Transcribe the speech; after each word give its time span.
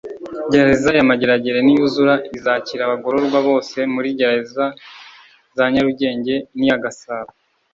Gereza 0.51 0.89
ya 0.97 1.09
Mageragere 1.09 1.59
niyuzura 1.63 2.13
izakira 2.37 2.81
abagororwa 2.85 3.39
bose 3.47 3.77
muri 3.93 4.09
gereza 4.19 4.65
za 5.55 5.63
Nyarugenge 5.71 6.35
n’iya 6.57 6.83
Gasabo 6.85 7.29